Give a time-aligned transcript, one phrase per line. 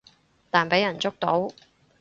[0.49, 1.51] 但畀人捉到